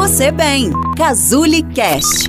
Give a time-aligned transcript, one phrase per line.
[0.00, 0.70] você bem.
[0.96, 2.26] Cazuli Cast.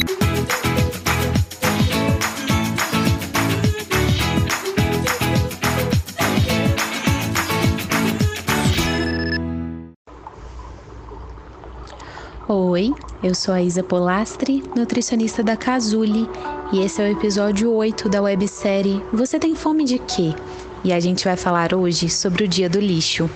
[12.50, 16.30] Oi, eu sou a Isa Polastri, nutricionista da Cazuli,
[16.74, 20.36] e esse é o episódio 8 da websérie Você tem fome de quê?
[20.84, 23.30] E a gente vai falar hoje sobre o Dia do Lixo.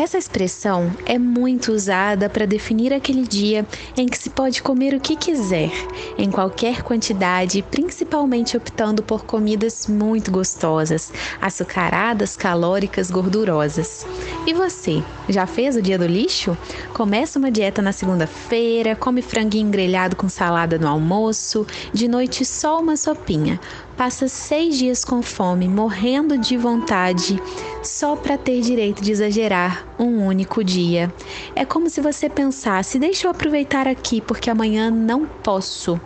[0.00, 4.98] Essa expressão é muito usada para definir aquele dia em que se pode comer o
[4.98, 5.70] que quiser,
[6.16, 14.06] em qualquer quantidade, principalmente optando por comidas muito gostosas, açucaradas, calóricas, gordurosas.
[14.46, 16.56] E você, já fez o dia do lixo?
[16.94, 22.80] Começa uma dieta na segunda-feira, come franguinho grelhado com salada no almoço, de noite só
[22.80, 23.60] uma sopinha
[24.00, 27.38] passa seis dias com fome, morrendo de vontade,
[27.82, 31.12] só para ter direito de exagerar um único dia.
[31.54, 36.00] É como se você pensasse: deixa eu aproveitar aqui porque amanhã não posso.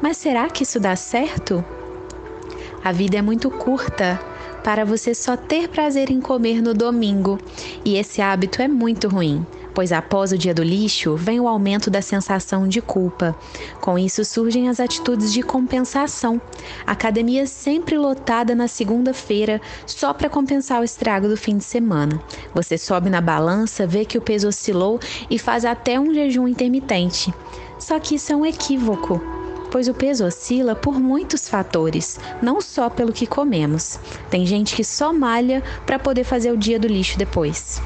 [0.00, 1.64] Mas será que isso dá certo?
[2.84, 4.20] A vida é muito curta
[4.62, 7.40] para você só ter prazer em comer no domingo,
[7.84, 11.90] e esse hábito é muito ruim pois após o dia do lixo vem o aumento
[11.90, 13.36] da sensação de culpa.
[13.80, 16.40] Com isso surgem as atitudes de compensação.
[16.86, 22.20] academia sempre lotada na segunda-feira só para compensar o estrago do fim de semana.
[22.54, 25.00] Você sobe na balança, vê que o peso oscilou
[25.30, 27.32] e faz até um jejum intermitente.
[27.78, 29.20] Só que isso é um equívoco
[29.72, 33.98] pois o peso oscila por muitos fatores, não só pelo que comemos.
[34.28, 37.80] Tem gente que só malha para poder fazer o dia do lixo depois.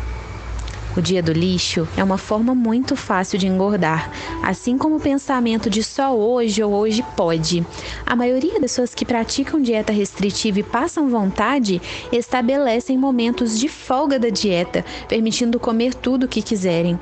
[0.97, 4.11] O dia do lixo é uma forma muito fácil de engordar,
[4.42, 7.66] assim como o pensamento de só hoje ou hoje pode.
[8.06, 14.19] A maioria das pessoas que praticam dieta restritiva e passam vontade estabelecem momentos de folga
[14.19, 16.98] da dieta, permitindo comer tudo o que quiserem.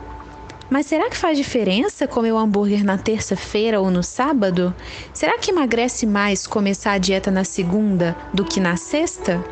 [0.68, 4.74] Mas será que faz diferença comer o hambúrguer na terça-feira ou no sábado?
[5.12, 9.44] Será que emagrece mais começar a dieta na segunda do que na sexta?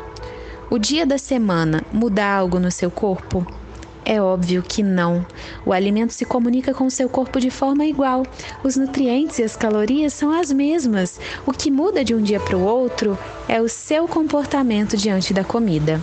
[0.69, 3.62] O dia da semana muda algo no seu corpo?
[4.05, 5.25] É óbvio que não.
[5.65, 8.25] O alimento se comunica com seu corpo de forma igual.
[8.63, 11.19] Os nutrientes e as calorias são as mesmas.
[11.45, 15.43] O que muda de um dia para o outro é o seu comportamento diante da
[15.43, 16.01] comida.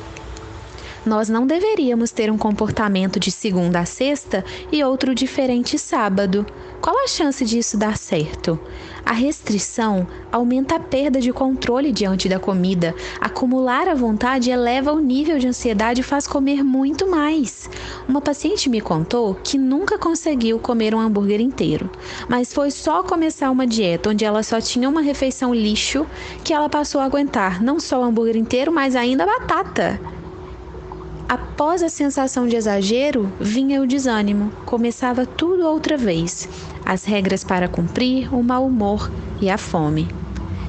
[1.05, 6.45] Nós não deveríamos ter um comportamento de segunda a sexta e outro diferente sábado.
[6.79, 8.61] Qual a chance disso dar certo?
[9.05, 12.95] A restrição aumenta a perda de controle diante da comida.
[13.19, 17.69] Acumular a vontade eleva o nível de ansiedade e faz comer muito mais.
[18.07, 21.91] Uma paciente me contou que nunca conseguiu comer um hambúrguer inteiro,
[22.29, 26.07] mas foi só começar uma dieta onde ela só tinha uma refeição lixo
[26.45, 30.20] que ela passou a aguentar não só o hambúrguer inteiro, mas ainda a batata.
[31.31, 36.49] Após a sensação de exagero, vinha o desânimo, começava tudo outra vez.
[36.85, 39.09] As regras para cumprir, o mau humor
[39.41, 40.09] e a fome.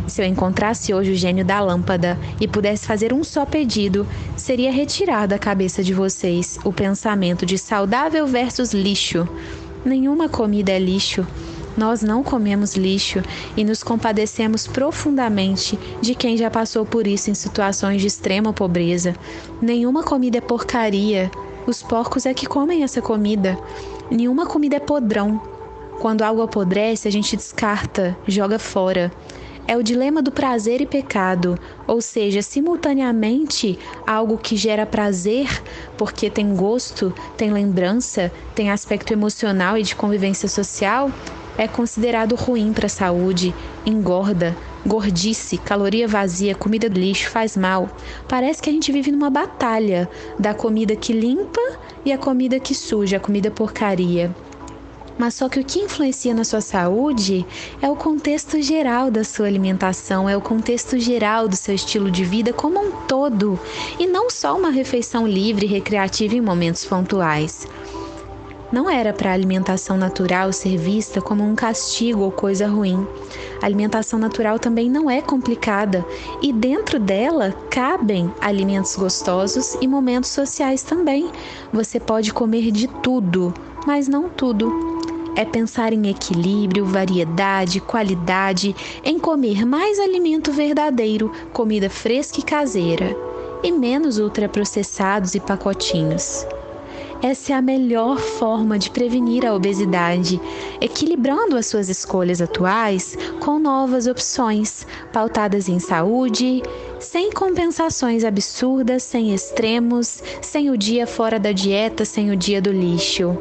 [0.05, 4.05] Se eu encontrasse hoje o gênio da lâmpada e pudesse fazer um só pedido,
[4.37, 9.27] seria retirar da cabeça de vocês o pensamento de saudável versus lixo.
[9.83, 11.25] Nenhuma comida é lixo,
[11.77, 13.21] nós não comemos lixo
[13.55, 19.15] e nos compadecemos profundamente de quem já passou por isso em situações de extrema pobreza.
[19.61, 21.31] Nenhuma comida é porcaria.
[21.65, 23.57] Os porcos é que comem essa comida.
[24.09, 25.41] Nenhuma comida é podrão.
[25.99, 29.11] Quando algo apodrece, a gente descarta, joga fora.
[29.67, 35.47] É o dilema do prazer e pecado, ou seja, simultaneamente algo que gera prazer,
[35.97, 41.11] porque tem gosto, tem lembrança, tem aspecto emocional e de convivência social,
[41.57, 43.53] é considerado ruim para a saúde,
[43.85, 47.89] engorda, gordice, caloria vazia, comida do lixo faz mal.
[48.27, 50.09] Parece que a gente vive numa batalha
[50.39, 51.61] da comida que limpa
[52.03, 54.33] e a comida que suja, a comida porcaria.
[55.17, 57.45] Mas só que o que influencia na sua saúde
[57.81, 62.23] é o contexto geral da sua alimentação, é o contexto geral do seu estilo de
[62.23, 63.59] vida como um todo,
[63.99, 67.67] e não só uma refeição livre recreativa em momentos pontuais.
[68.71, 73.05] Não era para a alimentação natural ser vista como um castigo ou coisa ruim.
[73.61, 76.05] A alimentação natural também não é complicada
[76.41, 81.29] e dentro dela cabem alimentos gostosos e momentos sociais também.
[81.73, 83.53] Você pode comer de tudo,
[83.85, 84.71] mas não tudo.
[85.35, 88.73] É pensar em equilíbrio, variedade, qualidade,
[89.03, 93.15] em comer mais alimento verdadeiro, comida fresca e caseira,
[93.63, 96.45] e menos ultraprocessados e pacotinhos.
[97.23, 100.41] Essa é a melhor forma de prevenir a obesidade,
[100.81, 106.63] equilibrando as suas escolhas atuais com novas opções, pautadas em saúde,
[106.99, 112.71] sem compensações absurdas, sem extremos, sem o dia fora da dieta, sem o dia do
[112.71, 113.37] lixo.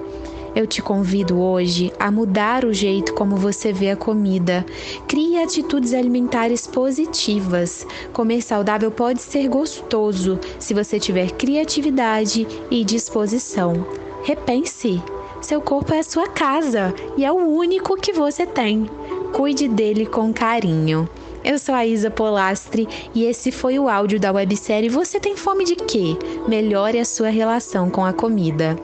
[0.55, 4.67] Eu te convido hoje a mudar o jeito como você vê a comida.
[5.07, 7.87] Crie atitudes alimentares positivas.
[8.13, 13.87] Comer saudável pode ser gostoso se você tiver criatividade e disposição.
[14.25, 15.01] Repense.
[15.41, 18.91] Seu corpo é a sua casa e é o único que você tem.
[19.33, 21.09] Cuide dele com carinho.
[21.43, 25.65] Eu sou a Isa Polastri e esse foi o áudio da websérie Você tem fome
[25.65, 26.17] de quê?
[26.47, 28.77] Melhore a sua relação com a comida.